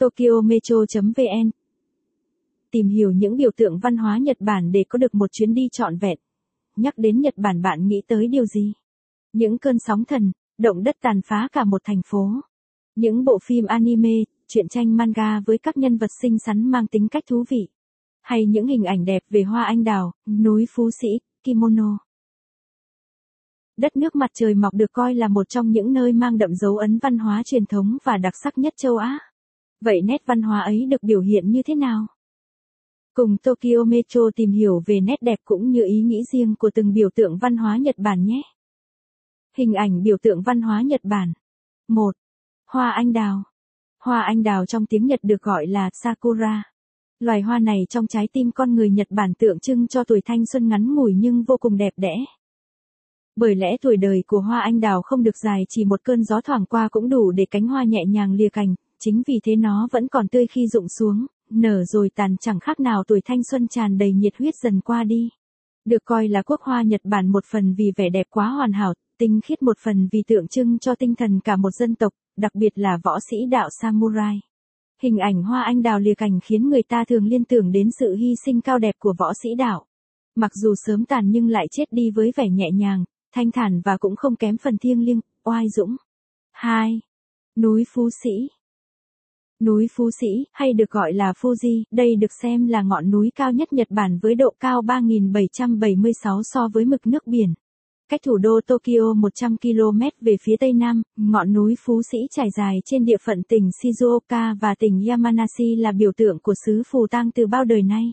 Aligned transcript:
TokyoMetro.vn 0.00 1.50
Tìm 2.70 2.88
hiểu 2.88 3.10
những 3.10 3.36
biểu 3.36 3.50
tượng 3.56 3.78
văn 3.78 3.96
hóa 3.96 4.18
Nhật 4.18 4.36
Bản 4.40 4.72
để 4.72 4.84
có 4.88 4.98
được 4.98 5.14
một 5.14 5.32
chuyến 5.32 5.54
đi 5.54 5.68
trọn 5.72 5.96
vẹn. 5.96 6.18
Nhắc 6.76 6.94
đến 6.96 7.20
Nhật 7.20 7.34
Bản 7.36 7.62
bạn 7.62 7.86
nghĩ 7.86 8.02
tới 8.06 8.28
điều 8.28 8.46
gì? 8.46 8.72
Những 9.32 9.58
cơn 9.58 9.78
sóng 9.78 10.04
thần, 10.04 10.32
động 10.58 10.82
đất 10.82 10.96
tàn 11.00 11.20
phá 11.26 11.48
cả 11.52 11.64
một 11.64 11.80
thành 11.84 12.00
phố. 12.06 12.30
Những 12.96 13.24
bộ 13.24 13.38
phim 13.44 13.64
anime, 13.66 14.24
truyện 14.48 14.68
tranh 14.68 14.96
manga 14.96 15.40
với 15.40 15.58
các 15.58 15.76
nhân 15.76 15.96
vật 15.96 16.10
xinh 16.22 16.38
xắn 16.38 16.70
mang 16.70 16.86
tính 16.86 17.08
cách 17.08 17.24
thú 17.26 17.44
vị. 17.48 17.68
Hay 18.20 18.46
những 18.46 18.66
hình 18.66 18.84
ảnh 18.84 19.04
đẹp 19.04 19.22
về 19.30 19.42
hoa 19.42 19.64
anh 19.64 19.84
đào, 19.84 20.12
núi 20.26 20.66
Phú 20.70 20.90
Sĩ, 21.00 21.08
kimono. 21.42 21.98
Đất 23.76 23.96
nước 23.96 24.16
mặt 24.16 24.30
trời 24.34 24.54
mọc 24.54 24.74
được 24.74 24.92
coi 24.92 25.14
là 25.14 25.28
một 25.28 25.48
trong 25.48 25.70
những 25.70 25.92
nơi 25.92 26.12
mang 26.12 26.38
đậm 26.38 26.54
dấu 26.54 26.76
ấn 26.76 26.98
văn 26.98 27.18
hóa 27.18 27.42
truyền 27.44 27.66
thống 27.66 27.96
và 28.04 28.16
đặc 28.16 28.34
sắc 28.42 28.58
nhất 28.58 28.74
châu 28.76 28.96
Á. 28.96 29.29
Vậy 29.80 30.02
nét 30.02 30.22
văn 30.26 30.42
hóa 30.42 30.60
ấy 30.60 30.86
được 30.86 31.02
biểu 31.02 31.20
hiện 31.20 31.50
như 31.50 31.62
thế 31.62 31.74
nào? 31.74 32.06
Cùng 33.14 33.36
Tokyo 33.36 33.84
Metro 33.86 34.20
tìm 34.36 34.50
hiểu 34.50 34.82
về 34.86 35.00
nét 35.00 35.16
đẹp 35.20 35.38
cũng 35.44 35.70
như 35.70 35.84
ý 35.84 36.02
nghĩ 36.02 36.22
riêng 36.32 36.54
của 36.58 36.70
từng 36.74 36.92
biểu 36.92 37.08
tượng 37.14 37.38
văn 37.38 37.56
hóa 37.56 37.76
Nhật 37.76 37.98
Bản 37.98 38.24
nhé. 38.24 38.42
Hình 39.56 39.74
ảnh 39.74 40.02
biểu 40.02 40.16
tượng 40.22 40.42
văn 40.42 40.62
hóa 40.62 40.82
Nhật 40.82 41.00
Bản. 41.04 41.32
1. 41.88 42.10
Hoa 42.66 42.90
anh 42.90 43.12
đào. 43.12 43.42
Hoa 44.02 44.22
anh 44.22 44.42
đào 44.42 44.66
trong 44.66 44.86
tiếng 44.86 45.06
Nhật 45.06 45.20
được 45.22 45.42
gọi 45.42 45.66
là 45.66 45.90
Sakura. 45.92 46.62
Loài 47.20 47.40
hoa 47.40 47.58
này 47.58 47.78
trong 47.88 48.06
trái 48.06 48.28
tim 48.32 48.50
con 48.54 48.74
người 48.74 48.90
Nhật 48.90 49.06
Bản 49.10 49.34
tượng 49.38 49.60
trưng 49.60 49.88
cho 49.88 50.04
tuổi 50.04 50.20
thanh 50.24 50.46
xuân 50.52 50.68
ngắn 50.68 50.94
ngủi 50.94 51.14
nhưng 51.16 51.42
vô 51.42 51.56
cùng 51.56 51.76
đẹp 51.76 51.92
đẽ. 51.96 52.14
Bởi 53.36 53.54
lẽ 53.54 53.76
tuổi 53.82 53.96
đời 53.96 54.24
của 54.26 54.40
hoa 54.40 54.60
anh 54.60 54.80
đào 54.80 55.02
không 55.02 55.22
được 55.22 55.36
dài 55.44 55.62
chỉ 55.68 55.84
một 55.84 56.04
cơn 56.04 56.24
gió 56.24 56.40
thoảng 56.40 56.66
qua 56.66 56.88
cũng 56.90 57.08
đủ 57.08 57.30
để 57.30 57.46
cánh 57.50 57.66
hoa 57.66 57.84
nhẹ 57.84 58.04
nhàng 58.08 58.32
lìa 58.32 58.48
cành, 58.48 58.74
chính 59.00 59.22
vì 59.26 59.40
thế 59.44 59.56
nó 59.56 59.88
vẫn 59.90 60.08
còn 60.08 60.28
tươi 60.28 60.46
khi 60.46 60.66
rụng 60.66 60.88
xuống, 60.88 61.26
nở 61.50 61.84
rồi 61.84 62.10
tàn 62.14 62.36
chẳng 62.36 62.60
khác 62.60 62.80
nào 62.80 63.04
tuổi 63.06 63.20
thanh 63.24 63.42
xuân 63.50 63.68
tràn 63.68 63.98
đầy 63.98 64.12
nhiệt 64.12 64.36
huyết 64.38 64.54
dần 64.62 64.80
qua 64.80 65.04
đi. 65.04 65.28
Được 65.84 66.04
coi 66.04 66.28
là 66.28 66.42
quốc 66.42 66.60
hoa 66.60 66.82
Nhật 66.82 67.00
Bản 67.04 67.28
một 67.28 67.44
phần 67.52 67.74
vì 67.74 67.92
vẻ 67.96 68.08
đẹp 68.08 68.26
quá 68.30 68.48
hoàn 68.48 68.72
hảo, 68.72 68.94
tinh 69.18 69.40
khiết 69.44 69.62
một 69.62 69.78
phần 69.84 70.08
vì 70.12 70.22
tượng 70.26 70.48
trưng 70.48 70.78
cho 70.78 70.94
tinh 70.94 71.14
thần 71.14 71.40
cả 71.40 71.56
một 71.56 71.70
dân 71.70 71.94
tộc, 71.94 72.12
đặc 72.36 72.54
biệt 72.54 72.78
là 72.78 72.98
võ 73.04 73.18
sĩ 73.30 73.36
đạo 73.50 73.68
samurai. 73.80 74.40
Hình 75.02 75.18
ảnh 75.18 75.42
hoa 75.42 75.62
anh 75.62 75.82
đào 75.82 76.00
lìa 76.00 76.14
cành 76.14 76.40
khiến 76.40 76.68
người 76.68 76.82
ta 76.82 77.04
thường 77.04 77.26
liên 77.26 77.44
tưởng 77.44 77.72
đến 77.72 77.88
sự 77.98 78.14
hy 78.14 78.34
sinh 78.44 78.60
cao 78.60 78.78
đẹp 78.78 78.94
của 78.98 79.14
võ 79.18 79.32
sĩ 79.42 79.54
đạo. 79.54 79.86
Mặc 80.36 80.50
dù 80.54 80.74
sớm 80.86 81.04
tàn 81.04 81.30
nhưng 81.30 81.48
lại 81.48 81.66
chết 81.70 81.84
đi 81.90 82.10
với 82.10 82.32
vẻ 82.36 82.48
nhẹ 82.48 82.70
nhàng, 82.70 83.04
thanh 83.34 83.50
thản 83.50 83.80
và 83.84 83.96
cũng 83.96 84.16
không 84.16 84.36
kém 84.36 84.56
phần 84.56 84.78
thiêng 84.78 85.04
liêng, 85.04 85.20
oai 85.44 85.68
dũng. 85.68 85.96
2. 86.52 87.00
Núi 87.56 87.84
Phú 87.94 88.08
Sĩ 88.22 88.48
Núi 89.60 89.86
Phú 89.96 90.10
Sĩ, 90.20 90.44
hay 90.52 90.72
được 90.72 90.90
gọi 90.90 91.12
là 91.12 91.32
Fuji, 91.40 91.82
đây 91.90 92.16
được 92.16 92.32
xem 92.42 92.66
là 92.66 92.82
ngọn 92.82 93.10
núi 93.10 93.30
cao 93.34 93.52
nhất 93.52 93.72
Nhật 93.72 93.90
Bản 93.90 94.18
với 94.22 94.34
độ 94.34 94.54
cao 94.60 94.82
3.776 94.82 96.42
so 96.42 96.68
với 96.72 96.84
mực 96.84 97.06
nước 97.06 97.26
biển. 97.26 97.54
Cách 98.10 98.20
thủ 98.24 98.38
đô 98.38 98.60
Tokyo 98.66 99.14
100 99.16 99.56
km 99.56 100.00
về 100.20 100.36
phía 100.42 100.56
tây 100.60 100.72
nam, 100.72 101.02
ngọn 101.16 101.52
núi 101.52 101.74
Phú 101.84 102.02
Sĩ 102.12 102.18
trải 102.30 102.48
dài 102.56 102.78
trên 102.84 103.04
địa 103.04 103.16
phận 103.24 103.42
tỉnh 103.42 103.70
Shizuoka 103.82 104.56
và 104.60 104.74
tỉnh 104.78 105.04
Yamanashi 105.08 105.76
là 105.76 105.92
biểu 105.92 106.12
tượng 106.16 106.38
của 106.42 106.54
xứ 106.66 106.82
phù 106.90 107.06
tang 107.06 107.30
từ 107.30 107.46
bao 107.46 107.64
đời 107.64 107.82
nay. 107.82 108.12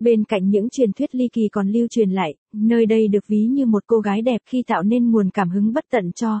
Bên 0.00 0.24
cạnh 0.24 0.48
những 0.48 0.70
truyền 0.70 0.92
thuyết 0.92 1.14
ly 1.14 1.28
kỳ 1.32 1.48
còn 1.52 1.68
lưu 1.68 1.86
truyền 1.90 2.10
lại, 2.10 2.34
nơi 2.52 2.86
đây 2.86 3.08
được 3.08 3.26
ví 3.28 3.46
như 3.46 3.66
một 3.66 3.82
cô 3.86 3.98
gái 3.98 4.22
đẹp 4.22 4.40
khi 4.46 4.62
tạo 4.66 4.82
nên 4.82 5.10
nguồn 5.10 5.30
cảm 5.30 5.50
hứng 5.50 5.72
bất 5.72 5.84
tận 5.90 6.12
cho. 6.12 6.40